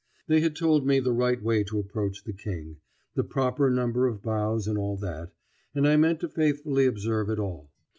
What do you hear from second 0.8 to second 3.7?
me the right way to approach the King, the proper